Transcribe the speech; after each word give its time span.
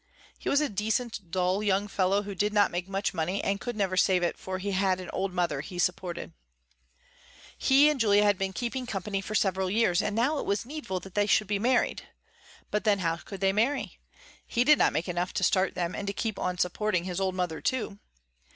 He 0.39 0.49
was 0.49 0.61
a 0.61 0.67
decent, 0.67 1.29
dull 1.29 1.61
young 1.61 1.87
fellow, 1.87 2.23
who 2.23 2.33
did 2.33 2.53
not 2.53 2.71
make 2.71 2.87
much 2.87 3.13
money 3.13 3.39
and 3.43 3.61
could 3.61 3.75
never 3.75 3.95
save 3.95 4.23
it 4.23 4.35
for 4.35 4.57
he 4.57 4.71
had 4.71 4.99
an 4.99 5.11
old 5.13 5.31
mother 5.31 5.61
he 5.61 5.77
supported. 5.77 6.33
He 7.55 7.87
and 7.87 7.99
Julia 7.99 8.23
had 8.23 8.39
been 8.39 8.51
keeping 8.51 8.87
company 8.87 9.21
for 9.21 9.35
several 9.35 9.69
years 9.69 10.01
and 10.01 10.15
now 10.15 10.39
it 10.39 10.47
was 10.47 10.65
needful 10.65 10.99
that 11.01 11.13
they 11.13 11.27
should 11.27 11.45
be 11.45 11.59
married. 11.59 12.01
But 12.71 12.83
then 12.83 12.97
how 12.97 13.17
could 13.17 13.41
they 13.41 13.53
marry? 13.53 13.99
He 14.47 14.63
did 14.63 14.79
not 14.79 14.91
make 14.91 15.07
enough 15.07 15.33
to 15.33 15.43
start 15.43 15.75
them 15.75 15.93
and 15.93 16.07
to 16.07 16.13
keep 16.13 16.39
on 16.39 16.57
supporting 16.57 17.03
his 17.03 17.21
old 17.21 17.35
mother 17.35 17.61
too. 17.61 17.99